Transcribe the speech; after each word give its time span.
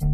Hola 0.00 0.10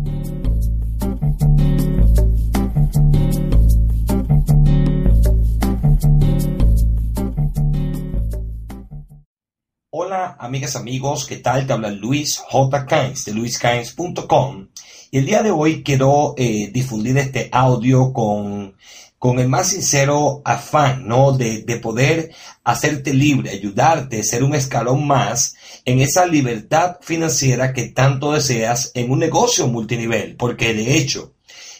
amigas, 10.39 10.77
amigos, 10.77 11.27
¿qué 11.27 11.37
tal? 11.37 11.67
Te 11.67 11.75
habla 11.75 11.91
Luis 11.91 12.39
J. 12.39 12.87
Cains 12.87 13.27
de 13.27 13.35
luiscains.com 13.35 14.69
y 15.11 15.19
el 15.19 15.27
día 15.27 15.43
de 15.43 15.51
hoy 15.51 15.83
quiero 15.83 16.33
eh, 16.39 16.71
difundir 16.73 17.19
este 17.19 17.51
audio 17.53 18.15
con, 18.15 18.77
con 19.19 19.39
el 19.39 19.49
más 19.49 19.69
sincero 19.69 20.41
afán, 20.47 21.07
¿no? 21.07 21.33
De, 21.33 21.63
de 21.63 21.77
poder 21.77 22.31
hacerte 22.63 23.13
libre, 23.13 23.51
ayudarte, 23.51 24.23
ser 24.23 24.45
un 24.45 24.55
escalón 24.55 25.07
más 25.07 25.57
en 25.85 26.01
esa 26.01 26.27
libertad 26.27 26.97
financiera 27.01 27.73
que 27.73 27.89
tanto 27.89 28.33
deseas 28.33 28.91
en 28.95 29.11
un 29.11 29.19
negocio 29.19 29.67
multinivel, 29.67 30.37
porque 30.37 30.73
de 30.73 30.97
hecho, 30.97 31.35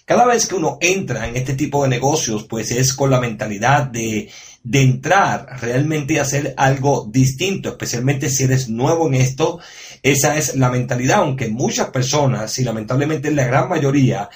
cada 0.05 0.27
vez 0.27 0.47
que 0.47 0.55
uno 0.55 0.77
entra 0.81 1.27
en 1.27 1.37
este 1.37 1.55
tipo 1.55 1.83
de 1.83 1.89
negocios, 1.89 2.45
pues 2.45 2.71
es 2.71 2.93
con 2.93 3.11
la 3.11 3.21
mentalidad 3.21 3.85
de, 3.87 4.29
de 4.63 4.83
entrar 4.83 5.47
realmente 5.63 6.15
y 6.15 6.19
hacer 6.19 6.53
algo 6.59 7.09
distinto, 7.11 7.71
especialmente 7.71 8.29
si 8.29 8.45
eres 8.45 8.69
nuevo 8.69 9.07
en 9.07 9.15
esto. 9.15 9.61
Esa 10.03 10.37
es 10.37 10.57
la 10.57 10.71
mentalidad, 10.71 11.21
aunque 11.21 11.49
muchas 11.49 11.89
personas, 11.89 12.59
y 12.59 12.65
lamentablemente 12.65 13.31
la 13.31 13.45
gran 13.45 13.71
mayoría, 13.71 14.29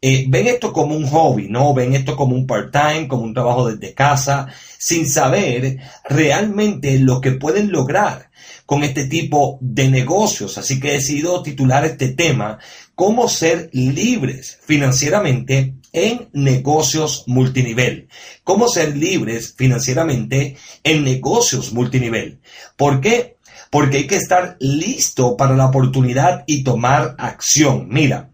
eh, 0.00 0.24
ven 0.28 0.48
esto 0.48 0.72
como 0.72 0.96
un 0.96 1.06
hobby, 1.06 1.48
¿no? 1.48 1.72
Ven 1.72 1.94
esto 1.94 2.16
como 2.16 2.34
un 2.34 2.44
part-time, 2.44 3.06
como 3.06 3.22
un 3.22 3.34
trabajo 3.34 3.70
desde 3.70 3.94
casa, 3.94 4.48
sin 4.76 5.08
saber 5.08 5.78
realmente 6.08 6.98
lo 6.98 7.20
que 7.20 7.30
pueden 7.30 7.70
lograr 7.70 8.31
con 8.72 8.84
este 8.84 9.04
tipo 9.04 9.58
de 9.60 9.90
negocios. 9.90 10.56
Así 10.56 10.80
que 10.80 10.88
he 10.88 10.92
decidido 10.94 11.42
titular 11.42 11.84
este 11.84 12.08
tema, 12.08 12.58
cómo 12.94 13.28
ser 13.28 13.68
libres 13.74 14.60
financieramente 14.64 15.74
en 15.92 16.30
negocios 16.32 17.24
multinivel. 17.26 18.08
Cómo 18.44 18.68
ser 18.68 18.96
libres 18.96 19.52
financieramente 19.54 20.56
en 20.82 21.04
negocios 21.04 21.74
multinivel. 21.74 22.40
¿Por 22.74 23.02
qué? 23.02 23.36
Porque 23.68 23.98
hay 23.98 24.06
que 24.06 24.16
estar 24.16 24.56
listo 24.58 25.36
para 25.36 25.54
la 25.54 25.66
oportunidad 25.66 26.42
y 26.46 26.64
tomar 26.64 27.14
acción. 27.18 27.88
Mira, 27.90 28.30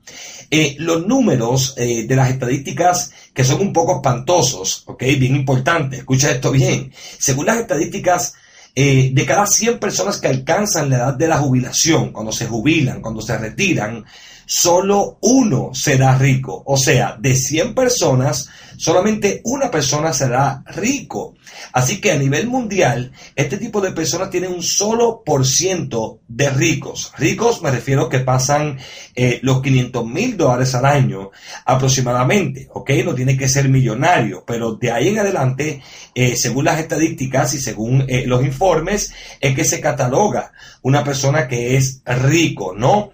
eh, 0.52 0.76
los 0.78 1.04
números 1.04 1.74
eh, 1.76 2.06
de 2.06 2.14
las 2.14 2.30
estadísticas 2.30 3.10
que 3.34 3.42
son 3.42 3.60
un 3.60 3.72
poco 3.72 3.96
espantosos, 3.96 4.84
¿ok? 4.86 5.02
Bien 5.18 5.34
importante, 5.34 5.96
escucha 5.96 6.30
esto 6.30 6.52
bien. 6.52 6.92
Según 7.18 7.46
las 7.46 7.58
estadísticas, 7.58 8.34
eh, 8.74 9.10
de 9.12 9.26
cada 9.26 9.46
100 9.46 9.78
personas 9.78 10.20
que 10.20 10.28
alcanzan 10.28 10.90
la 10.90 10.96
edad 10.96 11.14
de 11.14 11.28
la 11.28 11.38
jubilación, 11.38 12.12
cuando 12.12 12.32
se 12.32 12.46
jubilan, 12.46 13.00
cuando 13.00 13.20
se 13.20 13.36
retiran, 13.36 14.04
solo 14.48 15.18
uno 15.20 15.74
será 15.74 16.16
rico. 16.16 16.62
O 16.64 16.78
sea, 16.78 17.18
de 17.20 17.36
100 17.36 17.74
personas, 17.74 18.48
solamente 18.78 19.42
una 19.44 19.70
persona 19.70 20.14
será 20.14 20.64
rico. 20.68 21.34
Así 21.74 22.00
que 22.00 22.12
a 22.12 22.16
nivel 22.16 22.46
mundial, 22.46 23.12
este 23.36 23.58
tipo 23.58 23.82
de 23.82 23.92
personas 23.92 24.30
tienen 24.30 24.52
un 24.52 24.62
solo 24.62 25.22
por 25.22 25.46
ciento 25.46 26.20
de 26.28 26.48
ricos. 26.48 27.12
Ricos 27.18 27.60
me 27.60 27.70
refiero 27.70 28.08
que 28.08 28.20
pasan 28.20 28.78
eh, 29.14 29.38
los 29.42 29.60
500 29.60 30.06
mil 30.06 30.38
dólares 30.38 30.74
al 30.74 30.86
año 30.86 31.30
aproximadamente, 31.66 32.68
¿ok? 32.72 32.90
No 33.04 33.14
tiene 33.14 33.36
que 33.36 33.48
ser 33.48 33.68
millonario, 33.68 34.44
pero 34.46 34.76
de 34.76 34.92
ahí 34.92 35.08
en 35.08 35.18
adelante, 35.18 35.82
eh, 36.14 36.36
según 36.36 36.64
las 36.64 36.80
estadísticas 36.80 37.52
y 37.52 37.60
según 37.60 38.06
eh, 38.08 38.24
los 38.26 38.42
informes, 38.42 39.12
es 39.40 39.54
que 39.54 39.64
se 39.64 39.80
cataloga 39.80 40.52
una 40.80 41.04
persona 41.04 41.48
que 41.48 41.76
es 41.76 42.00
rico, 42.06 42.72
¿no? 42.74 43.12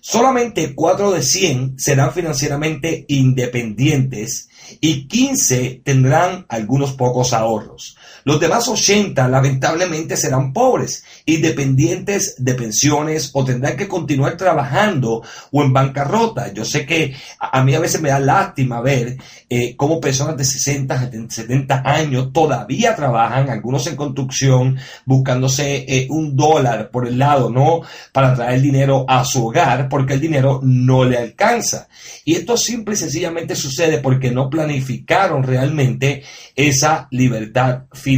Solamente 0.00 0.74
4 0.74 1.10
de 1.10 1.22
100 1.22 1.78
serán 1.78 2.12
financieramente 2.12 3.04
independientes 3.08 4.48
y 4.80 5.06
15 5.06 5.82
tendrán 5.84 6.46
algunos 6.48 6.92
pocos 6.94 7.32
ahorros. 7.32 7.97
Los 8.28 8.40
demás 8.40 8.68
80 8.68 9.26
lamentablemente 9.26 10.14
serán 10.14 10.52
pobres, 10.52 11.02
independientes 11.24 12.34
de 12.36 12.52
pensiones 12.52 13.30
o 13.32 13.42
tendrán 13.42 13.74
que 13.74 13.88
continuar 13.88 14.36
trabajando 14.36 15.22
o 15.50 15.62
en 15.62 15.72
bancarrota. 15.72 16.52
Yo 16.52 16.66
sé 16.66 16.84
que 16.84 17.14
a, 17.40 17.64
mí 17.64 17.74
a 17.74 17.80
veces 17.80 18.02
me 18.02 18.10
da 18.10 18.20
lástima 18.20 18.82
ver 18.82 19.16
eh, 19.48 19.74
cómo 19.76 19.98
personas 19.98 20.36
de 20.36 20.44
60, 20.44 21.10
70 21.30 21.82
años 21.86 22.30
todavía 22.30 22.94
trabajan, 22.94 23.48
algunos 23.48 23.86
en 23.86 23.96
construcción, 23.96 24.76
buscándose 25.06 25.86
eh, 25.88 26.06
un 26.10 26.36
dólar 26.36 26.90
por 26.90 27.08
el 27.08 27.18
lado, 27.18 27.48
¿no? 27.48 27.80
Para 28.12 28.34
traer 28.34 28.60
dinero 28.60 29.06
a 29.08 29.24
su 29.24 29.46
hogar 29.46 29.88
porque 29.88 30.12
el 30.12 30.20
dinero 30.20 30.60
no 30.62 31.02
le 31.02 31.16
alcanza. 31.16 31.88
Y 32.26 32.34
esto 32.34 32.58
simple 32.58 32.92
y 32.92 32.98
sencillamente 32.98 33.56
sucede 33.56 34.00
porque 34.00 34.30
no 34.30 34.50
planificaron 34.50 35.44
realmente 35.44 36.24
esa 36.54 37.08
libertad 37.10 37.84
financiera. 37.94 38.17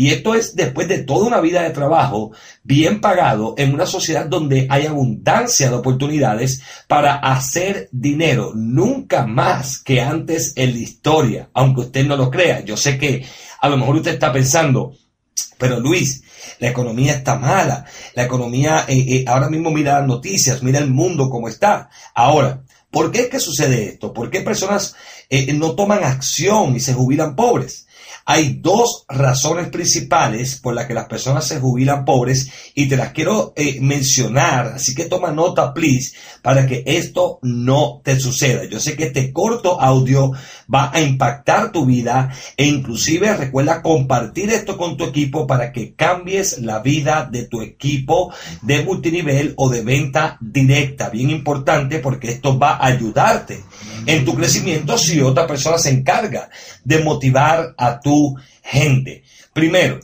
Y 0.00 0.10
esto 0.10 0.36
es 0.36 0.54
después 0.54 0.86
de 0.86 0.98
toda 0.98 1.26
una 1.26 1.40
vida 1.40 1.62
de 1.62 1.70
trabajo 1.70 2.30
bien 2.62 3.00
pagado 3.00 3.54
en 3.58 3.74
una 3.74 3.84
sociedad 3.84 4.26
donde 4.26 4.68
hay 4.70 4.86
abundancia 4.86 5.68
de 5.68 5.74
oportunidades 5.74 6.62
para 6.86 7.16
hacer 7.16 7.88
dinero, 7.90 8.52
nunca 8.54 9.26
más 9.26 9.82
que 9.82 10.00
antes 10.00 10.52
en 10.54 10.74
la 10.74 10.78
historia, 10.78 11.50
aunque 11.52 11.80
usted 11.80 12.06
no 12.06 12.16
lo 12.16 12.30
crea. 12.30 12.64
Yo 12.64 12.76
sé 12.76 12.96
que 12.96 13.26
a 13.60 13.68
lo 13.68 13.76
mejor 13.76 13.96
usted 13.96 14.12
está 14.12 14.32
pensando, 14.32 14.92
pero 15.58 15.80
Luis, 15.80 16.22
la 16.60 16.68
economía 16.68 17.14
está 17.14 17.36
mala, 17.36 17.84
la 18.14 18.22
economía, 18.22 18.84
eh, 18.86 19.04
eh, 19.08 19.24
ahora 19.26 19.50
mismo 19.50 19.72
mira 19.72 19.98
las 19.98 20.06
noticias, 20.06 20.62
mira 20.62 20.78
el 20.78 20.90
mundo 20.90 21.28
como 21.28 21.48
está. 21.48 21.90
Ahora, 22.14 22.62
¿Por 22.90 23.12
qué 23.12 23.20
es 23.20 23.28
que 23.28 23.38
sucede 23.38 23.84
esto? 23.84 24.14
¿Por 24.14 24.30
qué 24.30 24.40
personas 24.40 24.94
eh, 25.28 25.52
no 25.52 25.74
toman 25.74 26.04
acción 26.04 26.74
y 26.74 26.80
se 26.80 26.94
jubilan 26.94 27.36
pobres? 27.36 27.86
Hay 28.30 28.58
dos 28.60 29.06
razones 29.08 29.68
principales 29.68 30.60
por 30.60 30.74
las 30.74 30.84
que 30.84 30.92
las 30.92 31.06
personas 31.06 31.46
se 31.46 31.60
jubilan 31.60 32.04
pobres 32.04 32.50
y 32.74 32.86
te 32.86 32.98
las 32.98 33.12
quiero 33.12 33.54
eh, 33.56 33.78
mencionar, 33.80 34.66
así 34.74 34.94
que 34.94 35.06
toma 35.06 35.32
nota, 35.32 35.72
please, 35.72 36.14
para 36.42 36.66
que 36.66 36.82
esto 36.84 37.38
no 37.40 38.02
te 38.04 38.20
suceda. 38.20 38.66
Yo 38.66 38.80
sé 38.80 38.96
que 38.96 39.04
este 39.04 39.32
corto 39.32 39.80
audio 39.80 40.32
va 40.72 40.90
a 40.92 41.00
impactar 41.00 41.72
tu 41.72 41.86
vida 41.86 42.30
e 42.58 42.66
inclusive 42.66 43.34
recuerda 43.34 43.80
compartir 43.80 44.50
esto 44.50 44.76
con 44.76 44.98
tu 44.98 45.04
equipo 45.04 45.46
para 45.46 45.72
que 45.72 45.94
cambies 45.94 46.58
la 46.58 46.80
vida 46.80 47.26
de 47.32 47.46
tu 47.46 47.62
equipo 47.62 48.30
de 48.60 48.84
multinivel 48.84 49.54
o 49.56 49.70
de 49.70 49.80
venta 49.80 50.36
directa. 50.42 51.08
Bien 51.08 51.30
importante 51.30 51.98
porque 51.98 52.32
esto 52.32 52.58
va 52.58 52.72
a 52.72 52.88
ayudarte 52.88 53.64
en 54.04 54.26
tu 54.26 54.34
crecimiento 54.34 54.98
si 54.98 55.22
otra 55.22 55.46
persona 55.46 55.78
se 55.78 55.90
encarga 55.90 56.50
de 56.84 57.02
motivar 57.02 57.74
a 57.78 58.00
tu 58.00 58.17
gente. 58.62 59.22
Primero, 59.52 60.00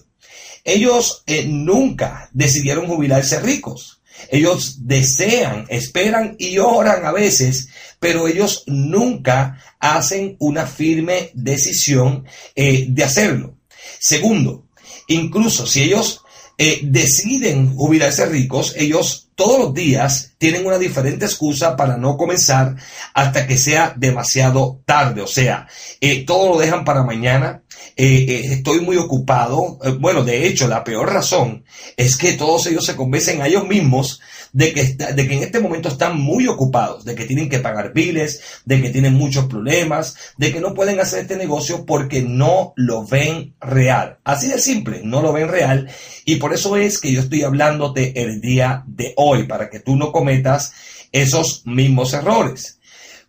ellos 0.65 1.23
eh, 1.27 1.45
nunca 1.47 2.31
decidieron 2.33 2.87
jubilarse 2.87 3.41
ricos. 3.41 4.01
Ellos 4.31 4.87
desean, 4.87 5.67
esperan 5.69 6.37
y 6.39 6.59
oran 6.59 7.05
a 7.05 7.13
veces, 7.13 7.69
pero 8.01 8.27
ellos 8.27 8.65
nunca 8.67 9.61
hacen 9.79 10.37
una 10.39 10.67
firme 10.67 11.31
decisión 11.35 12.25
eh, 12.55 12.87
de 12.89 13.05
hacerlo. 13.05 13.59
Segundo, 13.99 14.67
incluso 15.09 15.67
si 15.67 15.83
ellos 15.83 16.23
eh, 16.57 16.81
deciden 16.85 17.75
jubilarse 17.75 18.27
ricos, 18.27 18.75
ellos 18.77 19.24
todos 19.35 19.59
los 19.59 19.75
días 19.75 20.35
tienen 20.39 20.67
una 20.67 20.79
diferente 20.79 21.25
excusa 21.25 21.77
para 21.77 21.97
no 21.97 22.17
comenzar 22.17 22.77
hasta 23.15 23.47
que 23.47 23.57
sea 23.57 23.95
demasiado 23.97 24.81
tarde. 24.85 25.23
O 25.23 25.27
sea, 25.27 25.67
eh, 26.01 26.25
todo 26.25 26.51
lo 26.51 26.59
dejan 26.59 26.85
para 26.85 27.03
mañana. 27.03 27.63
Eh, 27.97 28.43
estoy 28.51 28.81
muy 28.81 28.97
ocupado. 28.97 29.79
bueno, 30.01 30.25
de 30.25 30.47
hecho, 30.47 30.69
la 30.69 30.85
peor 30.85 31.13
razón 31.13 31.65
es 31.97 32.17
que 32.17 32.33
todos 32.33 32.67
ellos 32.67 32.85
se 32.85 32.97
convencen 32.97 33.43
a 33.43 33.47
ellos 33.47 33.67
mismos 33.67 34.21
de 34.55 34.73
que, 34.73 34.85
de 34.85 35.29
que 35.29 35.35
en 35.35 35.43
este 35.43 35.61
momento 35.61 35.89
están 35.89 36.19
muy 36.19 36.47
ocupados, 36.47 37.05
de 37.05 37.17
que 37.17 37.27
tienen 37.27 37.49
que 37.49 37.59
pagar 37.59 37.93
biles, 37.93 38.41
de 38.65 38.81
que 38.81 38.91
tienen 38.91 39.15
muchos 39.15 39.47
problemas, 39.47 40.17
de 40.39 40.53
que 40.53 40.61
no 40.61 40.75
pueden 40.75 41.01
hacer 41.01 41.23
este 41.23 41.37
negocio 41.37 41.85
porque 41.85 42.23
no 42.23 42.73
lo 42.77 43.05
ven 43.05 43.55
real. 43.61 44.19
Así 44.23 44.47
de 44.47 44.61
simple, 44.61 45.01
no 45.05 45.21
lo 45.21 45.33
ven 45.33 45.49
real. 45.49 45.91
Y 46.25 46.37
por 46.37 46.55
eso 46.55 46.77
es 46.77 47.01
que 47.01 47.13
yo 47.13 47.21
estoy 47.21 47.43
hablándote 47.43 48.23
el 48.23 48.41
día 48.41 48.85
de 48.87 49.13
hoy, 49.17 49.43
para 49.49 49.69
que 49.69 49.81
tú 49.81 49.97
no 49.97 50.13
cometas 50.13 50.73
esos 51.11 51.67
mismos 51.67 52.15
errores. 52.15 52.79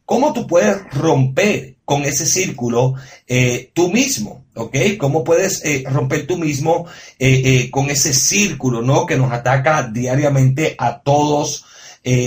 ¿Cómo 0.05 0.31
tú 0.31 0.45
puedes 0.45 0.77
romper 0.91 1.77
con 1.85 2.03
ese 2.03 2.27
círculo 2.27 2.93
eh, 3.27 3.71
tú 3.73 3.91
mismo? 3.91 4.44
¿Ok? 4.55 4.75
¿Cómo 4.97 5.23
puedes 5.23 5.63
eh, 5.65 5.83
romper 5.87 6.25
tú 6.27 6.37
mismo 6.37 6.87
eh, 7.19 7.69
con 7.71 7.89
ese 7.89 8.13
círculo, 8.13 8.81
¿no? 8.81 9.05
Que 9.05 9.17
nos 9.17 9.31
ataca 9.31 9.83
diariamente 9.83 10.75
a 10.77 11.01
todos 11.01 11.65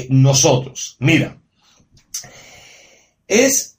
nosotros. 0.09 0.97
Mira, 0.99 1.39
es, 3.29 3.79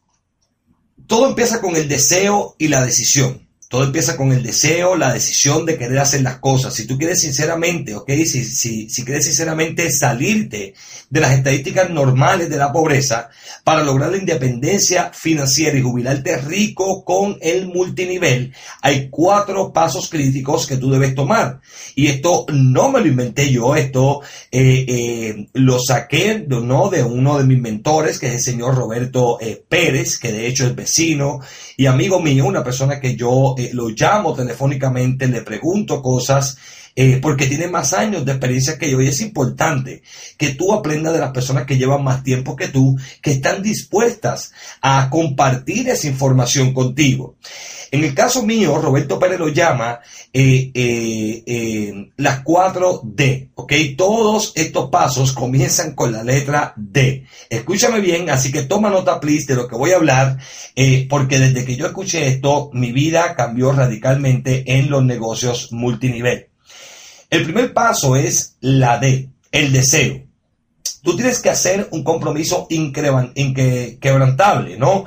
todo 1.08 1.28
empieza 1.28 1.60
con 1.60 1.76
el 1.76 1.90
deseo 1.90 2.56
y 2.58 2.70
la 2.70 2.86
decisión. 2.86 3.49
Todo 3.70 3.84
empieza 3.84 4.18
con 4.18 4.32
el 4.32 4.42
deseo, 4.42 4.96
la 4.96 5.14
decisión 5.14 5.64
de 5.64 5.78
querer 5.78 6.00
hacer 6.00 6.24
las 6.24 6.40
cosas. 6.40 6.74
Si 6.74 6.88
tú 6.88 6.98
quieres 6.98 7.22
sinceramente, 7.22 7.94
ok, 7.94 8.10
si, 8.26 8.88
quieres 9.06 9.26
sinceramente 9.26 9.92
salirte 9.92 10.74
de 11.08 11.20
las 11.22 11.34
estadísticas 11.34 11.88
normales 11.92 12.50
de 12.50 12.58
la 12.58 12.74
pobreza 12.74 13.30
para 13.64 13.84
lograr 13.84 14.10
la 14.10 14.18
independencia 14.18 15.12
financiera 15.14 15.78
y 15.78 15.84
jubilarte 15.84 16.38
rico 16.38 17.04
con 17.06 17.38
el 17.42 17.68
multinivel, 17.68 18.54
hay 18.82 19.08
cuatro 19.12 19.72
pasos 19.72 20.10
críticos 20.10 20.66
que 20.66 20.78
tú 20.78 20.90
debes 20.90 21.14
tomar. 21.14 21.62
Y 21.94 22.08
esto 22.08 22.48
no 22.52 22.92
me 22.92 23.02
lo 23.02 23.06
inventé 23.06 23.52
yo, 23.52 23.76
esto 23.76 24.22
eh, 24.52 24.86
eh, 24.88 25.48
lo 25.54 25.78
saqué 25.80 26.44
¿no? 26.48 26.90
de 26.90 27.04
uno 27.04 27.38
de 27.38 27.44
mis 27.44 27.60
mentores, 27.60 28.18
que 28.18 28.30
es 28.30 28.34
el 28.34 28.42
señor 28.42 28.74
Roberto 28.74 29.38
eh, 29.40 29.64
Pérez, 29.70 30.18
que 30.18 30.32
de 30.32 30.48
hecho 30.48 30.66
es 30.66 30.76
vecino 30.76 31.40
y 31.78 31.86
amigo 31.86 32.20
mío, 32.20 32.46
una 32.46 32.62
persona 32.62 33.00
que 33.00 33.16
yo 33.16 33.56
lo 33.74 33.90
llamo 33.90 34.34
telefónicamente, 34.34 35.28
le 35.28 35.42
pregunto 35.42 36.02
cosas, 36.02 36.58
eh, 36.96 37.20
porque 37.22 37.48
tiene 37.48 37.68
más 37.68 37.94
años 37.94 38.26
de 38.26 38.32
experiencia 38.32 38.78
que 38.78 38.90
yo 38.90 39.02
y 39.02 39.08
es 39.08 39.22
importante 39.22 40.02
que 40.38 40.50
tú 40.50 40.74
aprendas 40.74 41.14
de 41.14 41.20
las 41.20 41.32
personas 41.32 41.66
que 41.66 41.78
llevan 41.78 42.04
más 42.04 42.24
tiempo 42.24 42.56
que 42.56 42.68
tú, 42.68 42.98
que 43.22 43.32
están 43.32 43.62
dispuestas 43.62 44.52
a 44.82 45.10
compartir 45.10 45.90
esa 45.90 46.08
información 46.08 46.74
contigo. 46.74 47.36
En 47.92 48.04
el 48.04 48.14
caso 48.14 48.44
mío, 48.44 48.80
Roberto 48.80 49.18
Pérez 49.18 49.40
lo 49.40 49.48
llama 49.48 50.00
eh, 50.32 50.72
eh, 50.74 51.44
eh, 51.46 52.10
las 52.18 52.42
4 52.42 53.02
D, 53.04 53.50
¿ok? 53.56 53.74
Todos 53.98 54.52
estos 54.56 54.90
pasos 54.90 55.34
comienzan 55.34 55.96
con 55.96 56.12
la 56.12 56.24
letra 56.24 56.74
D. 56.76 57.26
Escúchame 57.50 58.00
bien, 58.00 58.30
así 58.30 58.52
que 58.52 58.64
toma 58.64 58.92
nota, 58.92 59.20
please, 59.20 59.48
de 59.48 59.56
lo 59.56 59.68
que 59.68 59.76
voy 59.76 59.92
a 59.92 59.96
hablar, 59.96 60.38
porque 61.10 61.40
desde 61.40 61.66
que 61.66 61.76
yo 61.76 61.88
escuché 61.88 62.28
esto, 62.28 62.70
mi 62.74 62.92
vida 62.92 63.36
cambió 63.36 63.72
radicalmente 63.72 64.64
en 64.78 64.90
los 64.90 65.04
negocios 65.04 65.72
multinivel. 65.72 66.49
El 67.30 67.44
primer 67.44 67.74
paso 67.74 68.16
es 68.16 68.56
la 68.60 68.98
D, 68.98 69.30
el 69.52 69.72
deseo. 69.72 70.24
Tú 71.04 71.16
tienes 71.16 71.40
que 71.40 71.50
hacer 71.50 71.88
un 71.92 72.04
compromiso 72.04 72.68
inquebrantable, 72.70 74.78
¿no? 74.78 75.06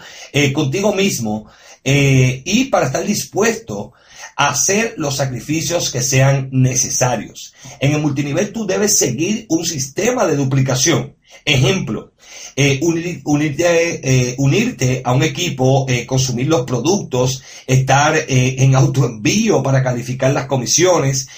contigo 0.54 0.94
mismo 0.94 1.48
eh, 1.84 2.42
y 2.44 2.66
para 2.66 2.86
estar 2.86 3.04
dispuesto 3.04 3.92
a 4.36 4.50
hacer 4.50 4.94
los 4.96 5.16
sacrificios 5.16 5.90
que 5.90 6.00
sean 6.00 6.48
necesarios. 6.52 7.54
En 7.80 7.92
el 7.92 8.00
multinivel 8.00 8.52
tú 8.52 8.66
debes 8.66 8.96
seguir 8.96 9.46
un 9.48 9.66
sistema 9.66 10.26
de 10.26 10.36
duplicación. 10.36 11.16
Ejemplo, 11.44 12.11
eh, 12.54 12.80
unirte, 12.82 14.00
eh, 14.02 14.34
unirte 14.38 15.00
a 15.04 15.12
un 15.12 15.22
equipo, 15.22 15.86
eh, 15.88 16.04
consumir 16.04 16.48
los 16.48 16.66
productos, 16.66 17.42
estar 17.66 18.14
en 18.28 18.74
autoenvío 18.74 19.62
para 19.62 19.82
calificar 19.82 20.32
las 20.32 20.46
comisiones, 20.46 21.28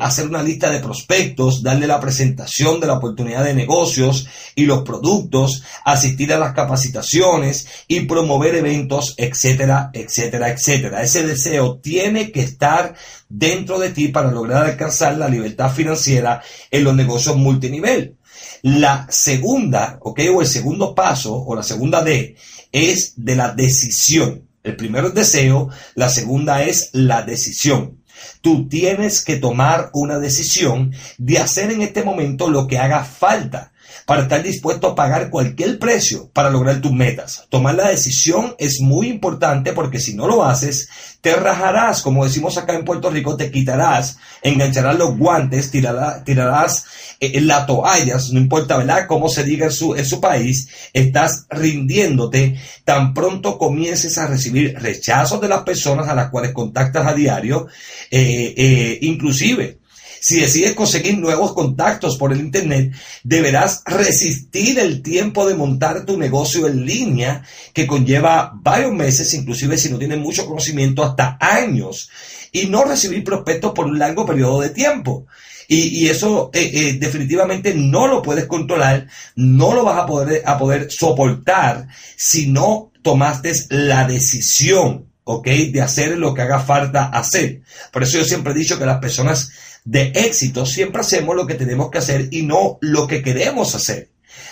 hacer 0.00 0.26
una 0.26 0.42
lista 0.42 0.70
de 0.70 0.78
prospectos, 0.78 1.62
darle 1.62 1.86
la 1.86 2.00
presentación 2.00 2.80
de 2.80 2.86
la 2.86 2.94
oportunidad 2.94 3.44
de 3.44 3.54
negocios 3.54 4.26
y 4.54 4.66
los 4.66 4.82
productos, 4.82 5.62
asistir 5.84 6.32
a 6.32 6.38
las 6.38 6.54
capacitaciones 6.54 7.66
y 7.88 8.00
promover 8.00 8.54
eventos, 8.54 9.14
etcétera, 9.16 9.90
etcétera, 9.92 10.50
etcétera. 10.50 11.02
Ese 11.02 11.26
deseo 11.26 11.78
tiene 11.82 12.30
que 12.30 12.40
estar 12.40 12.94
dentro 13.28 13.78
de 13.78 13.90
ti 13.90 14.08
para 14.08 14.30
lograr 14.30 14.64
alcanzar 14.64 15.18
la 15.18 15.28
libertad 15.28 15.72
financiera 15.72 16.40
en 16.70 16.84
los 16.84 16.94
negocios 16.94 17.36
multinivel. 17.36 18.16
La 18.62 19.06
segunda, 19.10 19.98
¿ok? 20.00 20.20
O 20.34 20.40
el 20.40 20.46
segundo 20.46 20.94
paso, 20.94 21.36
o 21.36 21.54
la 21.54 21.62
segunda 21.62 22.02
D, 22.02 22.36
es 22.72 23.14
de 23.16 23.36
la 23.36 23.52
decisión. 23.52 24.48
El 24.62 24.76
primero 24.76 25.08
es 25.08 25.14
deseo, 25.14 25.68
la 25.94 26.08
segunda 26.08 26.62
es 26.62 26.90
la 26.92 27.22
decisión. 27.22 28.02
Tú 28.40 28.68
tienes 28.68 29.22
que 29.22 29.36
tomar 29.36 29.90
una 29.92 30.18
decisión 30.18 30.92
de 31.18 31.38
hacer 31.38 31.70
en 31.70 31.82
este 31.82 32.02
momento 32.02 32.48
lo 32.48 32.66
que 32.66 32.78
haga 32.78 33.04
falta 33.04 33.73
para 34.06 34.22
estar 34.22 34.42
dispuesto 34.42 34.88
a 34.88 34.94
pagar 34.94 35.30
cualquier 35.30 35.78
precio 35.78 36.30
para 36.32 36.50
lograr 36.50 36.80
tus 36.80 36.92
metas. 36.92 37.46
Tomar 37.48 37.74
la 37.74 37.88
decisión 37.88 38.54
es 38.58 38.80
muy 38.80 39.08
importante 39.08 39.72
porque 39.72 40.00
si 40.00 40.14
no 40.14 40.26
lo 40.26 40.44
haces, 40.44 40.88
te 41.20 41.34
rajarás, 41.36 42.02
como 42.02 42.24
decimos 42.24 42.58
acá 42.58 42.74
en 42.74 42.84
Puerto 42.84 43.10
Rico, 43.10 43.36
te 43.36 43.50
quitarás, 43.50 44.18
engancharás 44.42 44.98
los 44.98 45.16
guantes, 45.16 45.70
tirarás, 45.70 46.22
tirarás 46.24 46.84
eh, 47.18 47.40
la 47.40 47.64
toalla, 47.64 48.18
no 48.32 48.38
importa, 48.38 48.76
¿verdad?, 48.76 49.06
cómo 49.08 49.28
se 49.28 49.44
diga 49.44 49.66
en 49.66 49.72
su, 49.72 49.94
en 49.94 50.04
su 50.04 50.20
país, 50.20 50.68
estás 50.92 51.46
rindiéndote 51.48 52.60
tan 52.84 53.14
pronto 53.14 53.56
comiences 53.56 54.18
a 54.18 54.26
recibir 54.26 54.74
rechazos 54.78 55.40
de 55.40 55.48
las 55.48 55.62
personas 55.62 56.08
a 56.08 56.14
las 56.14 56.30
cuales 56.30 56.52
contactas 56.52 57.06
a 57.06 57.14
diario, 57.14 57.68
eh, 58.10 58.52
eh, 58.56 58.98
inclusive 59.02 59.78
si 60.26 60.40
decides 60.40 60.72
conseguir 60.72 61.18
nuevos 61.18 61.52
contactos 61.52 62.16
por 62.16 62.32
el 62.32 62.40
Internet, 62.40 62.94
deberás 63.24 63.82
resistir 63.84 64.78
el 64.78 65.02
tiempo 65.02 65.46
de 65.46 65.54
montar 65.54 66.06
tu 66.06 66.16
negocio 66.16 66.66
en 66.66 66.86
línea, 66.86 67.42
que 67.74 67.86
conlleva 67.86 68.50
varios 68.54 68.90
meses, 68.94 69.34
inclusive 69.34 69.76
si 69.76 69.90
no 69.90 69.98
tienes 69.98 70.16
mucho 70.16 70.46
conocimiento, 70.46 71.04
hasta 71.04 71.36
años, 71.38 72.08
y 72.52 72.68
no 72.68 72.84
recibir 72.84 73.22
prospectos 73.22 73.72
por 73.72 73.84
un 73.84 73.98
largo 73.98 74.24
periodo 74.24 74.62
de 74.62 74.70
tiempo. 74.70 75.26
Y, 75.68 76.08
eso 76.08 76.50
eh, 76.54 76.70
eh, 76.72 76.96
definitivamente 76.98 77.74
no 77.74 78.06
lo 78.06 78.22
puedes 78.22 78.46
controlar, 78.46 79.06
no 79.36 79.74
lo 79.74 79.84
vas 79.84 79.98
a 79.98 80.06
poder, 80.06 80.42
a 80.46 80.56
poder 80.56 80.90
soportar 80.90 81.86
si 82.16 82.46
no 82.46 82.92
tomaste 83.02 83.52
la 83.68 84.08
decisión, 84.08 85.04
¿ok? 85.24 85.46
De 85.70 85.82
hacer 85.82 86.16
lo 86.16 86.32
que 86.32 86.40
haga 86.40 86.60
falta 86.60 87.08
hacer. 87.08 87.60
Por 87.92 88.04
eso 88.04 88.16
yo 88.16 88.24
siempre 88.24 88.54
he 88.54 88.56
dicho 88.56 88.78
que 88.78 88.86
las 88.86 89.00
personas 89.00 89.50
de 89.84 90.12
éxito, 90.14 90.64
siempre 90.64 91.02
hacemos 91.02 91.36
lo 91.36 91.46
que 91.46 91.54
tenemos 91.54 91.90
que 91.90 91.98
hacer 91.98 92.28
y 92.30 92.42
no 92.42 92.78
lo 92.80 93.06
que 93.06 93.22
queremos 93.22 93.74
hacer. 93.74 94.10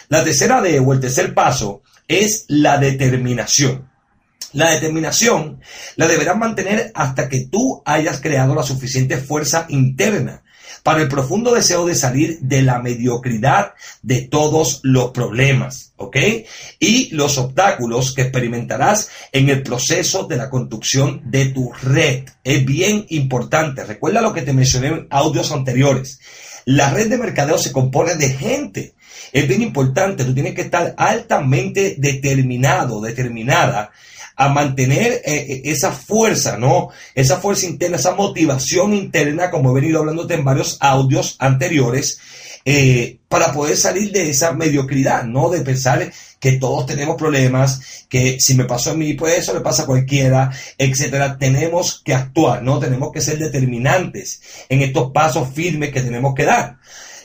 La 0.09 0.23
tercera 0.23 0.61
D 0.61 0.79
o 0.79 0.93
el 0.93 1.01
tercer 1.01 1.33
paso 1.35 1.83
es 2.07 2.45
la 2.49 2.79
determinación. 2.79 3.91
La 4.53 4.71
determinación 4.71 5.61
la 5.97 6.07
deberás 6.07 6.37
mantener 6.37 6.93
hasta 6.95 7.29
que 7.29 7.47
tú 7.47 7.83
hayas 7.87 8.21
creado 8.21 8.55
la 8.55 8.63
suficiente 8.63 9.17
fuerza 9.17 9.65
interna 9.71 10.43
para 10.83 11.03
el 11.03 11.09
profundo 11.09 11.55
deseo 11.55 11.87
de 11.87 11.95
salir 11.95 12.39
de 12.41 12.63
la 12.63 12.81
mediocridad 12.81 13.75
de 14.03 14.23
todos 14.23 14.81
los 14.83 15.11
problemas, 15.11 15.93
¿ok? 15.97 16.17
Y 16.79 17.15
los 17.15 17.39
obstáculos 17.39 18.15
que 18.15 18.23
experimentarás 18.23 19.09
en 19.33 19.49
el 19.49 19.63
proceso 19.63 20.27
de 20.27 20.37
la 20.37 20.51
construcción 20.51 21.23
de 21.25 21.47
tu 21.47 21.73
red. 21.83 22.25
Es 22.45 22.65
bien 22.65 23.07
importante. 23.11 23.85
Recuerda 23.85 24.21
lo 24.21 24.33
que 24.33 24.43
te 24.43 24.53
mencioné 24.53 24.89
en 24.89 25.07
audios 25.11 25.53
anteriores. 25.53 26.21
La 26.65 26.91
red 26.91 27.09
de 27.09 27.19
mercadeo 27.19 27.59
se 27.59 27.73
compone 27.73 28.15
de 28.17 28.31
gente. 28.31 28.95
Es 29.33 29.49
bien 29.49 29.63
importante. 29.63 30.25
Tú 30.25 30.35
tienes 30.35 30.55
que 30.55 30.63
estar 30.63 30.95
altamente 30.97 31.97
determinado, 31.99 33.01
determinada 33.01 33.91
a 34.37 34.49
mantener 34.49 35.23
eh, 35.25 35.47
eh, 35.49 35.63
esa 35.65 35.93
fuerza, 35.93 36.57
¿no? 36.57 36.89
Esa 37.15 37.39
fuerza 37.39 37.67
interna, 37.67 37.97
esa 37.97 38.15
motivación 38.15 38.95
interna, 38.95 39.51
como 39.51 39.71
he 39.71 39.81
venido 39.81 40.01
hablándote 40.01 40.35
en 40.35 40.45
varios 40.45 40.79
audios 40.81 41.37
anteriores, 41.39 42.19
eh, 42.65 43.19
para 43.29 43.53
poder 43.53 43.77
salir 43.77 44.13
de 44.13 44.31
esa 44.31 44.53
mediocridad, 44.53 45.25
¿no? 45.25 45.51
De 45.51 45.63
pensar 45.63 46.13
que 46.39 46.53
todos 46.53 46.87
tenemos 46.87 47.17
problemas, 47.17 48.07
que 48.09 48.39
si 48.41 48.55
me 48.55 48.65
pasó 48.65 48.93
a 48.93 48.95
mí, 48.95 49.15
pues 49.15 49.39
eso 49.39 49.55
le 49.55 49.61
pasa 49.61 49.83
a 49.83 49.87
cualquiera, 49.87 50.51
etcétera. 50.79 51.39
Tenemos 51.39 52.01
que 52.05 52.15
actuar, 52.15 52.63
¿no? 52.63 52.79
Tenemos 52.79 53.11
que 53.13 53.21
ser 53.21 53.39
determinantes 53.39 54.43
en 54.69 54.83
estos 54.83 55.13
pasos 55.13 55.49
firmes 55.53 55.93
que 55.93 56.03
tenemos 56.03 56.35
que 56.35 56.45
dar. 56.45 56.79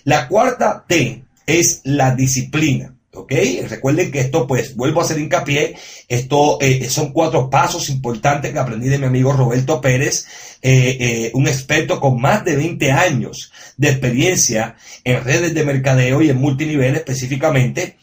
La 0.03 0.27
cuarta 0.27 0.85
T 0.87 1.23
es 1.45 1.81
la 1.83 2.15
disciplina. 2.15 2.96
Recuerden 3.29 4.11
que 4.11 4.21
esto, 4.21 4.47
pues, 4.47 4.75
vuelvo 4.75 5.01
a 5.01 5.03
hacer 5.03 5.19
hincapié, 5.19 5.75
esto 6.07 6.57
eh, 6.61 6.89
son 6.89 7.11
cuatro 7.11 7.49
pasos 7.49 7.89
importantes 7.89 8.51
que 8.51 8.59
aprendí 8.59 8.87
de 8.89 8.97
mi 8.97 9.05
amigo 9.05 9.33
Roberto 9.33 9.81
Pérez, 9.81 10.25
eh, 10.61 10.97
eh, 10.99 11.31
un 11.33 11.47
experto 11.47 11.99
con 11.99 12.19
más 12.19 12.45
de 12.45 12.55
20 12.55 12.91
años 12.91 13.51
de 13.75 13.89
experiencia 13.89 14.75
en 15.03 15.23
redes 15.23 15.53
de 15.53 15.65
mercadeo 15.65 16.21
y 16.21 16.29
en 16.29 16.37
multinivel 16.37 16.95
específicamente. 16.95 17.97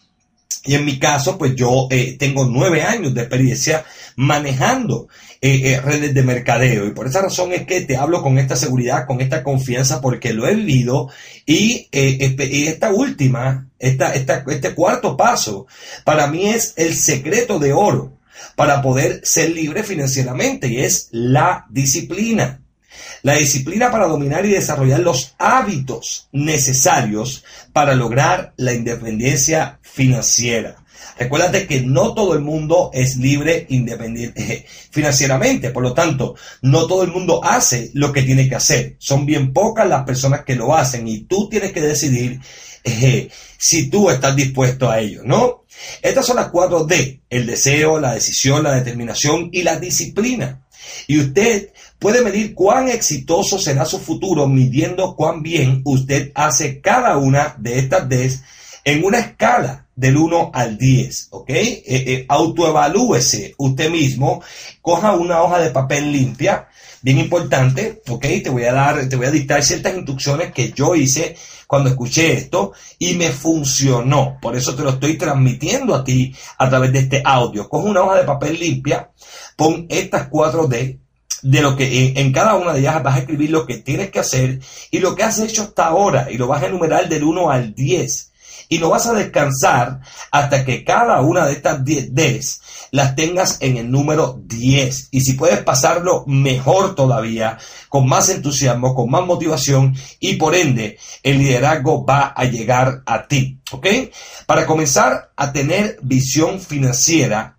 Y 0.66 0.74
en 0.74 0.84
mi 0.84 0.98
caso, 0.98 1.36
pues 1.36 1.54
yo 1.54 1.88
tengo 2.18 2.46
nueve 2.46 2.82
años 2.82 3.12
de 3.12 3.20
experiencia 3.20 3.84
manejando 4.16 5.08
eh, 5.46 5.74
eh, 5.74 5.80
redes 5.82 6.14
de 6.14 6.22
mercadeo. 6.22 6.86
Y 6.86 6.92
por 6.92 7.06
esa 7.06 7.20
razón 7.20 7.52
es 7.52 7.66
que 7.66 7.82
te 7.82 7.98
hablo 7.98 8.22
con 8.22 8.38
esta 8.38 8.56
seguridad, 8.56 9.06
con 9.06 9.20
esta 9.20 9.42
confianza, 9.42 10.00
porque 10.00 10.32
lo 10.32 10.48
he 10.48 10.54
vivido. 10.54 11.10
Y, 11.44 11.86
eh, 11.92 12.34
esta 12.66 12.94
última, 12.94 13.68
esta, 13.78 14.14
este 14.14 14.74
cuarto 14.74 15.18
paso, 15.18 15.66
para 16.02 16.28
mí 16.28 16.46
es 16.46 16.72
el 16.78 16.96
secreto 16.96 17.58
de 17.58 17.74
oro 17.74 18.16
para 18.56 18.80
poder 18.80 19.20
ser 19.22 19.50
libre 19.50 19.82
financieramente 19.82 20.68
y 20.68 20.78
es 20.78 21.08
la 21.10 21.66
disciplina. 21.68 22.62
La 23.20 23.34
disciplina 23.34 23.90
para 23.90 24.06
dominar 24.06 24.46
y 24.46 24.50
desarrollar 24.50 25.00
los 25.00 25.34
hábitos 25.38 26.26
necesarios 26.32 27.44
para 27.74 27.94
lograr 27.94 28.54
la 28.56 28.72
independencia 28.72 29.78
financiera. 29.82 30.83
Recuérdate 31.18 31.66
que 31.66 31.80
no 31.80 32.12
todo 32.12 32.34
el 32.34 32.40
mundo 32.40 32.90
es 32.92 33.16
libre 33.16 33.66
independiente 33.68 34.66
financieramente, 34.90 35.70
por 35.70 35.82
lo 35.82 35.94
tanto, 35.94 36.34
no 36.62 36.86
todo 36.86 37.04
el 37.04 37.12
mundo 37.12 37.44
hace 37.44 37.90
lo 37.94 38.12
que 38.12 38.22
tiene 38.22 38.48
que 38.48 38.56
hacer. 38.56 38.96
Son 38.98 39.24
bien 39.24 39.52
pocas 39.52 39.88
las 39.88 40.04
personas 40.04 40.44
que 40.44 40.56
lo 40.56 40.74
hacen 40.74 41.06
y 41.06 41.20
tú 41.20 41.48
tienes 41.48 41.72
que 41.72 41.80
decidir 41.80 42.40
eh, 42.82 43.28
si 43.58 43.88
tú 43.88 44.10
estás 44.10 44.34
dispuesto 44.34 44.90
a 44.90 44.98
ello, 45.00 45.22
¿no? 45.24 45.64
Estas 46.02 46.26
son 46.26 46.36
las 46.36 46.48
cuatro 46.48 46.84
D, 46.84 47.22
el 47.30 47.46
deseo, 47.46 47.98
la 47.98 48.14
decisión, 48.14 48.62
la 48.62 48.74
determinación 48.74 49.48
y 49.52 49.62
la 49.62 49.78
disciplina. 49.78 50.64
Y 51.06 51.18
usted 51.18 51.70
puede 51.98 52.22
medir 52.22 52.54
cuán 52.54 52.88
exitoso 52.88 53.58
será 53.58 53.84
su 53.84 53.98
futuro 53.98 54.46
midiendo 54.46 55.16
cuán 55.16 55.42
bien 55.42 55.80
usted 55.84 56.32
hace 56.34 56.80
cada 56.80 57.16
una 57.16 57.56
de 57.58 57.78
estas 57.78 58.08
Ds 58.08 58.42
en 58.84 59.02
una 59.02 59.18
escala 59.18 59.86
del 59.96 60.16
1 60.16 60.50
al 60.52 60.76
10, 60.76 61.28
¿ok? 61.30 61.50
Eh, 61.50 61.82
eh, 61.86 62.26
autoevalúese 62.28 63.54
usted 63.58 63.90
mismo, 63.90 64.42
coja 64.82 65.12
una 65.12 65.42
hoja 65.42 65.60
de 65.60 65.70
papel 65.70 66.12
limpia, 66.12 66.68
bien 67.00 67.18
importante, 67.18 68.02
¿ok? 68.08 68.26
Te 68.42 68.50
voy 68.50 68.64
a 68.64 68.72
dar, 68.72 69.08
te 69.08 69.16
voy 69.16 69.26
a 69.26 69.30
dictar 69.30 69.62
ciertas 69.62 69.94
instrucciones 69.94 70.52
que 70.52 70.72
yo 70.72 70.94
hice 70.94 71.36
cuando 71.66 71.90
escuché 71.90 72.32
esto 72.32 72.72
y 72.98 73.14
me 73.14 73.30
funcionó. 73.30 74.38
Por 74.40 74.56
eso 74.56 74.74
te 74.74 74.82
lo 74.82 74.90
estoy 74.90 75.16
transmitiendo 75.16 75.94
a 75.94 76.04
ti 76.04 76.34
a 76.58 76.68
través 76.68 76.92
de 76.92 77.00
este 77.00 77.22
audio. 77.24 77.68
Coge 77.68 77.88
una 77.88 78.02
hoja 78.02 78.16
de 78.16 78.24
papel 78.24 78.58
limpia, 78.58 79.10
pon 79.56 79.86
estas 79.88 80.28
4 80.28 80.66
D, 80.66 80.98
de 81.42 81.60
lo 81.60 81.76
que 81.76 82.08
en, 82.08 82.18
en, 82.18 82.32
cada 82.32 82.54
una 82.54 82.72
de 82.72 82.80
ellas 82.80 83.02
vas 83.02 83.16
a 83.16 83.20
escribir 83.20 83.50
lo 83.50 83.66
que 83.66 83.78
tienes 83.78 84.10
que 84.10 84.18
hacer 84.18 84.60
y 84.90 84.98
lo 84.98 85.14
que 85.14 85.22
has 85.22 85.38
hecho 85.38 85.62
hasta 85.62 85.86
ahora 85.86 86.30
y 86.30 86.38
lo 86.38 86.48
vas 86.48 86.62
a 86.62 86.66
enumerar 86.66 87.08
del 87.08 87.22
1 87.22 87.50
al 87.50 87.74
10 87.74 88.32
y 88.68 88.78
no 88.78 88.90
vas 88.90 89.06
a 89.06 89.12
descansar 89.12 90.00
hasta 90.30 90.64
que 90.64 90.84
cada 90.84 91.20
una 91.20 91.46
de 91.46 91.52
estas 91.52 91.84
10 91.84 92.14
Ds 92.14 92.60
las 92.90 93.16
tengas 93.16 93.58
en 93.60 93.76
el 93.76 93.90
número 93.90 94.40
10. 94.44 95.08
Y 95.10 95.20
si 95.22 95.32
puedes 95.32 95.62
pasarlo 95.62 96.24
mejor 96.26 96.94
todavía, 96.94 97.58
con 97.88 98.08
más 98.08 98.28
entusiasmo, 98.28 98.94
con 98.94 99.10
más 99.10 99.26
motivación 99.26 99.96
y 100.20 100.34
por 100.34 100.54
ende 100.54 100.98
el 101.22 101.38
liderazgo 101.38 102.04
va 102.04 102.32
a 102.36 102.44
llegar 102.44 103.02
a 103.06 103.26
ti. 103.26 103.58
¿Ok? 103.72 103.86
Para 104.46 104.66
comenzar 104.66 105.32
a 105.36 105.52
tener 105.52 105.98
visión 106.02 106.60
financiera, 106.60 107.56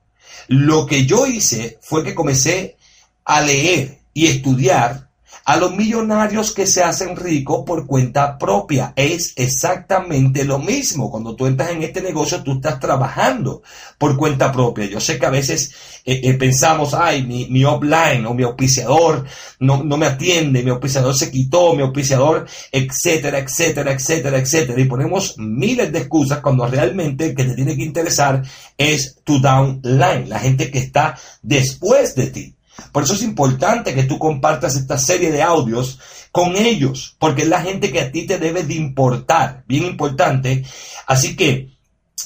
lo 0.48 0.86
que 0.86 1.06
yo 1.06 1.26
hice 1.28 1.80
fue 1.82 2.04
que 2.04 2.16
comencé 2.16 2.78
a 3.26 3.42
leer 3.42 4.00
y 4.14 4.28
estudiar 4.28 5.05
a 5.46 5.58
los 5.58 5.76
millonarios 5.76 6.54
que 6.54 6.66
se 6.66 6.84
hacen 6.84 7.16
ricos 7.16 7.64
por 7.68 7.86
cuenta 7.86 8.36
propia. 8.40 8.94
Es 8.96 9.34
exactamente 9.36 10.44
lo 10.44 10.58
mismo. 10.58 11.12
Cuando 11.12 11.36
tú 11.36 11.46
entras 11.46 11.70
en 11.70 11.84
este 11.84 12.02
negocio, 12.02 12.42
tú 12.42 12.54
estás 12.54 12.80
trabajando 12.80 13.62
por 14.00 14.18
cuenta 14.18 14.52
propia. 14.52 14.86
Yo 14.86 15.00
sé 15.00 15.20
que 15.20 15.26
a 15.28 15.30
veces 15.30 15.72
eh, 16.04 16.20
eh, 16.24 16.34
pensamos, 16.34 16.96
ay, 16.96 17.24
mi, 17.24 17.64
offline 17.64 18.26
o 18.26 18.34
mi 18.34 18.42
auspiciador 18.42 19.24
no, 19.60 19.84
no 19.84 19.98
me 19.98 20.08
atiende, 20.08 20.64
mi 20.64 20.72
auspiciador 20.72 21.16
se 21.16 21.30
quitó, 21.30 21.76
mi 21.76 21.84
auspiciador, 21.84 22.48
etcétera, 22.72 23.38
etcétera, 23.38 23.92
etcétera, 23.92 24.40
etcétera. 24.40 24.82
Y 24.82 24.86
ponemos 24.86 25.36
miles 25.38 25.92
de 25.92 26.00
excusas 26.00 26.40
cuando 26.40 26.66
realmente 26.66 27.28
el 27.28 27.36
que 27.36 27.44
te 27.44 27.54
tiene 27.54 27.78
que 27.78 27.84
interesar 27.84 28.42
es 28.80 29.20
tu 29.24 29.40
downline, 29.40 30.28
la 30.28 30.40
gente 30.40 30.72
que 30.72 30.80
está 30.80 31.16
después 31.44 32.16
de 32.16 32.28
ti. 32.32 32.56
Por 32.92 33.04
eso 33.04 33.14
es 33.14 33.22
importante 33.22 33.94
que 33.94 34.04
tú 34.04 34.18
compartas 34.18 34.76
esta 34.76 34.98
serie 34.98 35.32
de 35.32 35.42
audios 35.42 36.00
con 36.32 36.56
ellos, 36.58 37.16
porque 37.18 37.44
es 37.44 37.48
la 37.48 37.62
gente 37.62 37.92
que 37.92 38.02
a 38.02 38.12
ti 38.12 38.26
te 38.26 38.38
debe 38.38 38.64
de 38.64 38.76
importar, 38.76 39.64
bien 39.68 39.86
importante. 39.86 40.66
Así 41.08 41.36
que 41.36 41.78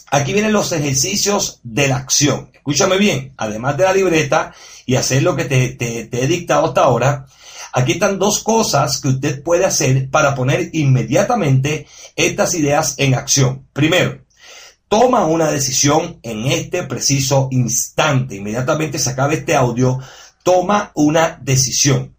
aquí 0.09 0.33
vienen 0.33 0.53
los 0.53 0.71
ejercicios 0.71 1.59
de 1.63 1.87
la 1.87 1.97
acción. 1.97 2.49
Escúchame 2.53 2.97
bien, 2.97 3.33
además 3.37 3.77
de 3.77 3.83
la 3.83 3.93
libreta 3.93 4.53
y 4.85 4.95
hacer 4.95 5.23
lo 5.23 5.35
que 5.35 5.45
te, 5.45 6.09
he 6.11 6.27
dictado 6.27 6.67
hasta 6.67 6.81
ahora, 6.81 7.25
aquí 7.73 7.93
están 7.93 8.19
dos 8.19 8.43
cosas 8.43 8.99
que 8.99 9.09
usted 9.09 9.43
puede 9.43 9.65
hacer 9.65 10.09
para 10.09 10.33
poner 10.33 10.69
inmediatamente 10.73 11.87
estas 12.15 12.53
ideas 12.55 12.95
en 12.97 13.13
acción. 13.13 13.67
Primero, 13.73 14.25
toma 14.87 15.25
una 15.25 15.51
decisión 15.51 16.19
en 16.23 16.47
este 16.47 16.83
preciso 16.83 17.47
instante. 17.51 18.35
Inmediatamente 18.35 18.97
se 18.97 19.11
acabe 19.11 19.35
este 19.35 19.55
audio 19.55 19.99
toma 20.43 20.91
una 20.95 21.39
decisión. 21.41 22.15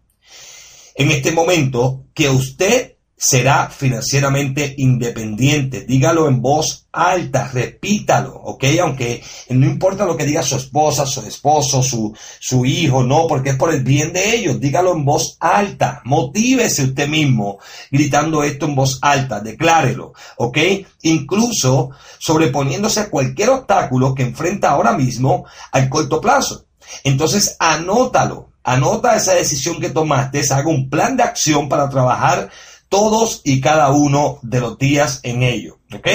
En 0.95 1.11
este 1.11 1.31
momento, 1.31 2.05
que 2.13 2.29
usted 2.29 2.95
será 3.21 3.69
financieramente 3.69 4.73
independiente. 4.77 5.81
Dígalo 5.81 6.27
en 6.27 6.41
voz 6.41 6.87
alta, 6.91 7.47
repítalo, 7.53 8.33
¿ok? 8.33 8.63
Aunque 8.81 9.21
no 9.49 9.67
importa 9.67 10.05
lo 10.05 10.17
que 10.17 10.25
diga 10.25 10.41
su 10.41 10.55
esposa, 10.55 11.05
su 11.05 11.21
esposo, 11.21 11.83
su, 11.83 12.11
su 12.39 12.65
hijo, 12.65 13.03
no, 13.03 13.27
porque 13.27 13.51
es 13.51 13.57
por 13.57 13.71
el 13.71 13.83
bien 13.83 14.11
de 14.11 14.35
ellos. 14.35 14.59
Dígalo 14.59 14.93
en 14.93 15.05
voz 15.05 15.37
alta, 15.39 16.01
motívese 16.03 16.83
usted 16.83 17.07
mismo 17.07 17.59
gritando 17.91 18.43
esto 18.43 18.65
en 18.65 18.73
voz 18.73 18.97
alta, 19.03 19.39
declárelo, 19.39 20.13
¿ok? 20.37 20.57
Incluso 21.03 21.91
sobreponiéndose 22.17 23.01
a 23.01 23.09
cualquier 23.11 23.51
obstáculo 23.51 24.15
que 24.15 24.23
enfrenta 24.23 24.71
ahora 24.71 24.93
mismo 24.93 25.45
al 25.71 25.89
corto 25.89 26.19
plazo. 26.19 26.65
Entonces, 27.03 27.55
anótalo, 27.59 28.51
anota 28.63 29.15
esa 29.15 29.33
decisión 29.33 29.79
que 29.79 29.89
tomaste, 29.89 30.41
haga 30.51 30.69
un 30.69 30.89
plan 30.89 31.17
de 31.17 31.23
acción 31.23 31.69
para 31.69 31.89
trabajar 31.89 32.49
todos 32.89 33.41
y 33.43 33.61
cada 33.61 33.91
uno 33.91 34.39
de 34.41 34.59
los 34.59 34.77
días 34.77 35.21
en 35.23 35.43
ello. 35.43 35.79
¿Ok? 35.93 36.07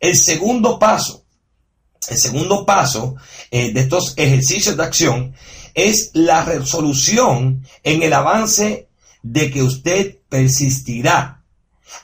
El 0.00 0.16
segundo 0.16 0.78
paso, 0.78 1.24
el 2.08 2.18
segundo 2.18 2.64
paso 2.64 3.16
eh, 3.50 3.72
de 3.72 3.80
estos 3.80 4.14
ejercicios 4.16 4.76
de 4.76 4.82
acción 4.82 5.34
es 5.74 6.10
la 6.14 6.44
resolución 6.44 7.66
en 7.82 8.02
el 8.02 8.12
avance 8.12 8.88
de 9.22 9.50
que 9.50 9.62
usted 9.62 10.18
persistirá 10.28 11.42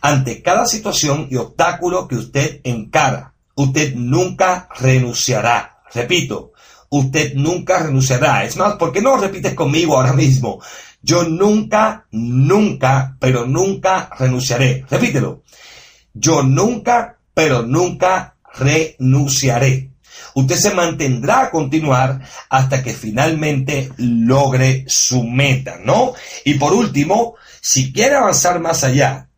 ante 0.01 0.43
cada 0.43 0.67
situación 0.67 1.29
y 1.31 1.37
obstáculo 1.37 2.09
que 2.09 2.17
usted 2.17 2.61
encara. 2.65 3.35
Usted 3.55 3.95
nunca 3.95 4.69
renunciará. 4.79 5.83
Repito, 5.93 6.53
usted 6.91 7.35
nunca 7.35 7.79
renunciará. 7.79 8.45
Es 8.45 8.57
más, 8.57 8.75
¿por 8.75 8.93
qué 8.93 9.01
no 9.01 9.17
repites 9.17 9.55
conmigo 9.55 9.97
ahora 9.97 10.13
mismo? 10.13 10.61
Yo 11.03 11.23
nunca, 11.25 12.07
nunca, 12.11 13.17
pero 13.19 13.47
nunca 13.47 14.11
renunciaré. 14.19 14.85
Repítelo. 14.91 15.43
Yo 16.13 16.43
nunca, 16.43 17.17
pero 17.33 17.63
nunca 17.63 18.35
renunciaré. 18.55 19.91
Usted 20.35 20.57
se 20.57 20.75
mantendrá 20.75 21.45
a 21.45 21.51
continuar 21.51 22.21
hasta 22.51 22.83
que 22.83 22.93
finalmente 22.93 23.91
logre 23.97 24.85
su 24.87 25.25
meta, 25.25 25.79
¿no? 25.83 26.13
Y 26.45 26.55
por 26.55 26.73
último, 26.73 27.35
si 27.61 27.93
quiere 27.93 28.17
avanzar 28.17 28.61
más 28.61 28.85
allá, 28.85 29.30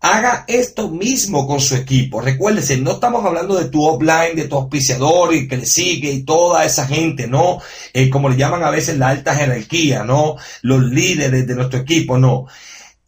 haga 0.00 0.44
esto 0.48 0.88
mismo 0.88 1.46
con 1.46 1.60
su 1.60 1.76
equipo. 1.76 2.20
Recuérdese, 2.20 2.78
no 2.78 2.92
estamos 2.92 3.24
hablando 3.24 3.56
de 3.56 3.68
tu 3.68 3.84
offline, 3.84 4.34
de 4.34 4.48
tu 4.48 4.56
auspiciador 4.56 5.34
y 5.34 5.46
que 5.46 5.58
le 5.58 5.66
sigue 5.66 6.10
y 6.10 6.22
toda 6.22 6.64
esa 6.64 6.86
gente, 6.86 7.26
¿no? 7.26 7.60
Eh, 7.92 8.08
como 8.08 8.28
le 8.28 8.36
llaman 8.36 8.64
a 8.64 8.70
veces 8.70 8.96
la 8.96 9.10
alta 9.10 9.34
jerarquía, 9.34 10.04
¿no? 10.04 10.36
Los 10.62 10.82
líderes 10.82 11.46
de 11.46 11.54
nuestro 11.54 11.80
equipo, 11.80 12.18
no. 12.18 12.46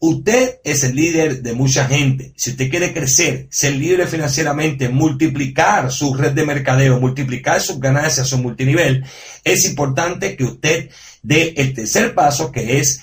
Usted 0.05 0.59
es 0.65 0.83
el 0.83 0.95
líder 0.95 1.41
de 1.41 1.53
mucha 1.53 1.87
gente. 1.87 2.33
Si 2.35 2.51
usted 2.51 2.69
quiere 2.69 2.93
crecer, 2.93 3.47
ser 3.49 3.73
libre 3.73 4.05
financieramente, 4.05 4.89
multiplicar 4.89 5.91
su 5.91 6.13
red 6.13 6.33
de 6.33 6.45
mercadeo, 6.45 6.99
multiplicar 6.99 7.61
sus 7.61 7.79
ganancias, 7.79 8.27
su 8.27 8.37
multinivel, 8.37 9.03
es 9.43 9.65
importante 9.65 10.35
que 10.35 10.43
usted 10.43 10.89
dé 11.21 11.53
el 11.55 11.73
tercer 11.73 12.13
paso 12.13 12.51
que 12.51 12.79
es 12.79 13.01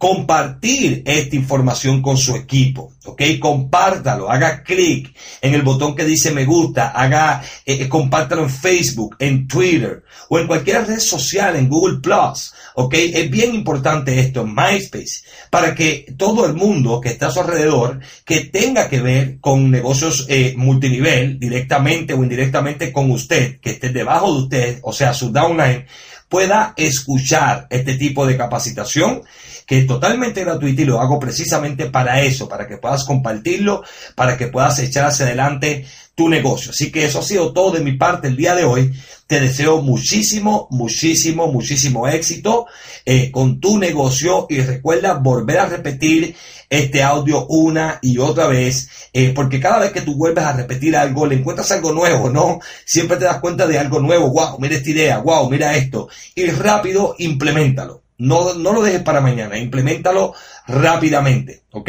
compartir 0.00 1.02
esta 1.04 1.36
información 1.36 2.00
con 2.00 2.16
su 2.16 2.34
equipo, 2.34 2.94
¿ok? 3.04 3.20
Compártalo, 3.38 4.30
haga 4.30 4.62
clic 4.62 5.14
en 5.42 5.52
el 5.52 5.60
botón 5.60 5.94
que 5.94 6.06
dice 6.06 6.30
me 6.30 6.46
gusta, 6.46 6.88
haga, 6.88 7.42
eh, 7.66 7.76
eh, 7.82 7.86
compártalo 7.86 8.44
en 8.44 8.48
Facebook, 8.48 9.16
en 9.18 9.46
Twitter 9.46 10.02
o 10.30 10.38
en 10.38 10.46
cualquier 10.46 10.86
red 10.86 11.00
social, 11.00 11.54
en 11.54 11.68
Google 11.68 11.98
Plus, 12.00 12.54
¿ok? 12.76 12.94
Es 12.94 13.30
bien 13.30 13.54
importante 13.54 14.18
esto 14.18 14.40
en 14.40 14.54
MySpace 14.54 15.22
para 15.50 15.74
que 15.74 16.06
todo 16.16 16.46
el 16.46 16.54
mundo 16.54 16.98
que 16.98 17.10
está 17.10 17.26
a 17.26 17.30
su 17.30 17.40
alrededor, 17.40 18.00
que 18.24 18.46
tenga 18.46 18.88
que 18.88 19.02
ver 19.02 19.38
con 19.38 19.70
negocios 19.70 20.24
eh, 20.30 20.54
multinivel, 20.56 21.38
directamente 21.38 22.14
o 22.14 22.22
indirectamente 22.22 22.90
con 22.90 23.10
usted, 23.10 23.60
que 23.60 23.72
esté 23.72 23.90
debajo 23.90 24.32
de 24.32 24.42
usted, 24.44 24.78
o 24.80 24.94
sea, 24.94 25.12
su 25.12 25.30
downline, 25.30 25.84
pueda 26.30 26.72
escuchar 26.76 27.66
este 27.68 27.96
tipo 27.96 28.24
de 28.24 28.38
capacitación 28.38 29.22
que 29.70 29.78
es 29.78 29.86
totalmente 29.86 30.42
gratuita 30.42 30.82
y 30.82 30.84
lo 30.84 31.00
hago 31.00 31.20
precisamente 31.20 31.86
para 31.86 32.22
eso, 32.22 32.48
para 32.48 32.66
que 32.66 32.78
puedas 32.78 33.04
compartirlo, 33.04 33.84
para 34.16 34.36
que 34.36 34.48
puedas 34.48 34.80
echar 34.80 35.06
hacia 35.06 35.26
adelante 35.26 35.86
tu 36.16 36.28
negocio. 36.28 36.72
Así 36.72 36.90
que 36.90 37.04
eso 37.04 37.20
ha 37.20 37.22
sido 37.22 37.52
todo 37.52 37.70
de 37.70 37.78
mi 37.78 37.92
parte 37.92 38.26
el 38.26 38.36
día 38.36 38.56
de 38.56 38.64
hoy. 38.64 38.92
Te 39.28 39.38
deseo 39.38 39.80
muchísimo, 39.80 40.66
muchísimo, 40.72 41.52
muchísimo 41.52 42.08
éxito 42.08 42.66
eh, 43.06 43.30
con 43.30 43.60
tu 43.60 43.78
negocio 43.78 44.48
y 44.48 44.60
recuerda 44.60 45.14
volver 45.14 45.60
a 45.60 45.66
repetir 45.66 46.34
este 46.68 47.04
audio 47.04 47.46
una 47.46 48.00
y 48.02 48.18
otra 48.18 48.48
vez, 48.48 48.88
eh, 49.12 49.30
porque 49.32 49.60
cada 49.60 49.78
vez 49.78 49.92
que 49.92 50.02
tú 50.02 50.16
vuelves 50.16 50.42
a 50.42 50.52
repetir 50.52 50.96
algo, 50.96 51.26
le 51.26 51.36
encuentras 51.36 51.70
algo 51.70 51.92
nuevo, 51.92 52.28
¿no? 52.28 52.58
Siempre 52.84 53.18
te 53.18 53.26
das 53.26 53.38
cuenta 53.38 53.68
de 53.68 53.78
algo 53.78 54.00
nuevo, 54.00 54.32
wow, 54.32 54.58
mira 54.58 54.74
esta 54.74 54.90
idea, 54.90 55.18
wow, 55.18 55.48
mira 55.48 55.76
esto, 55.76 56.08
y 56.34 56.46
rápido 56.46 57.14
implementalo. 57.18 58.02
No, 58.20 58.52
no 58.52 58.74
lo 58.74 58.82
dejes 58.82 59.00
para 59.00 59.22
mañana, 59.22 59.56
implementalo 59.56 60.34
rápidamente, 60.66 61.62
¿ok? 61.72 61.88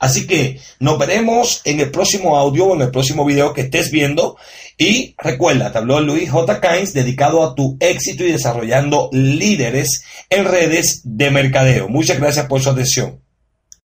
Así 0.00 0.26
que 0.26 0.60
nos 0.80 0.98
veremos 0.98 1.62
en 1.64 1.80
el 1.80 1.90
próximo 1.90 2.36
audio 2.36 2.66
o 2.66 2.74
en 2.74 2.82
el 2.82 2.90
próximo 2.90 3.24
video 3.24 3.54
que 3.54 3.62
estés 3.62 3.90
viendo. 3.90 4.36
Y 4.76 5.14
recuerda, 5.16 5.72
te 5.72 5.78
habló 5.78 6.00
Luis 6.02 6.30
J. 6.30 6.60
Kynes 6.60 6.92
dedicado 6.92 7.42
a 7.42 7.54
tu 7.54 7.78
éxito 7.80 8.22
y 8.22 8.32
desarrollando 8.32 9.08
líderes 9.12 10.04
en 10.28 10.44
redes 10.44 11.00
de 11.04 11.30
mercadeo. 11.30 11.88
Muchas 11.88 12.18
gracias 12.18 12.44
por 12.46 12.60
su 12.60 12.68
atención. 12.68 13.22